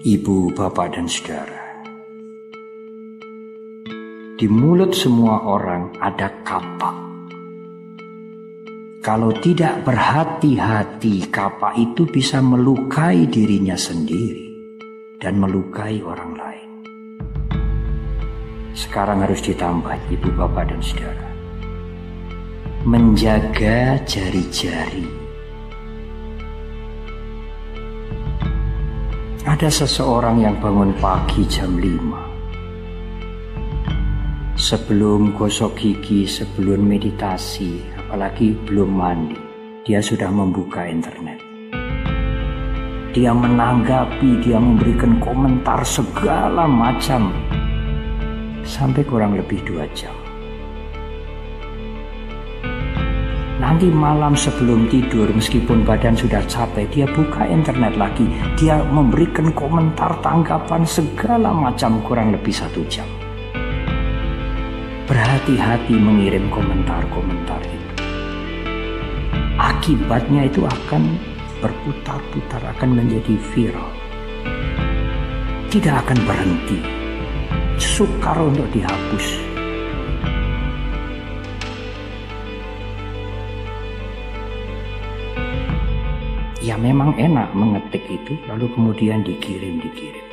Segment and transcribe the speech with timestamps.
[0.00, 1.84] Ibu, bapak, dan saudara,
[4.40, 6.96] di mulut semua orang ada kapak.
[9.04, 14.48] Kalau tidak berhati-hati, kapak itu bisa melukai dirinya sendiri
[15.20, 16.70] dan melukai orang lain.
[18.72, 21.28] Sekarang harus ditambah, ibu, bapak, dan saudara,
[22.88, 25.19] menjaga jari-jari
[29.40, 39.40] Ada seseorang yang bangun pagi jam 5 Sebelum gosok gigi, sebelum meditasi, apalagi belum mandi
[39.88, 41.40] Dia sudah membuka internet.
[43.16, 47.32] Dia menanggapi, dia memberikan komentar segala macam.
[48.60, 50.19] Sampai kurang lebih dua jam
[53.70, 58.26] Nanti malam sebelum tidur meskipun badan sudah capek dia buka internet lagi.
[58.58, 63.06] Dia memberikan komentar tanggapan segala macam kurang lebih satu jam.
[65.06, 67.94] Berhati-hati mengirim komentar-komentar itu.
[69.54, 71.14] Akibatnya itu akan
[71.62, 73.90] berputar-putar akan menjadi viral.
[75.70, 76.82] Tidak akan berhenti.
[77.78, 79.49] Sukar untuk dihapus
[86.60, 90.26] ya memang enak mengetik itu lalu kemudian dikirim-dikirim.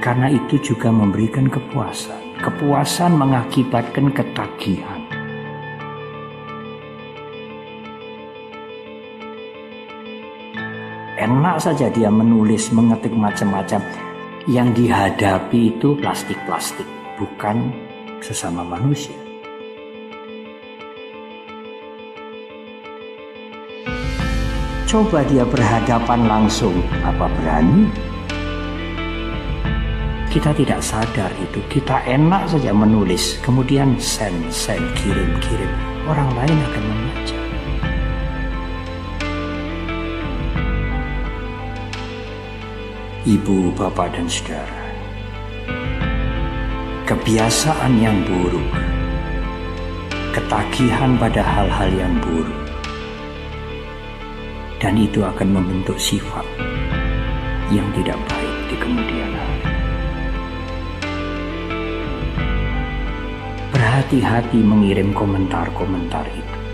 [0.00, 2.40] Karena itu juga memberikan kepuasan.
[2.40, 5.02] Kepuasan mengakibatkan ketagihan.
[11.20, 13.84] Enak saja dia menulis, mengetik macam-macam.
[14.48, 16.88] Yang dihadapi itu plastik-plastik,
[17.20, 17.68] bukan
[18.24, 19.29] sesama manusia.
[24.90, 26.74] Coba dia berhadapan langsung,
[27.06, 27.86] apa berani?
[30.34, 35.70] Kita tidak sadar itu, kita enak saja menulis, kemudian send, send, kirim, kirim.
[36.10, 37.38] Orang lain akan membaca.
[43.30, 44.82] Ibu, bapak, dan saudara,
[47.06, 48.74] kebiasaan yang buruk,
[50.34, 52.69] ketagihan pada hal-hal yang buruk,
[54.80, 56.42] dan itu akan membentuk sifat
[57.68, 59.62] yang tidak baik di kemudian hari.
[63.70, 66.69] Berhati-hati mengirim komentar-komentar itu.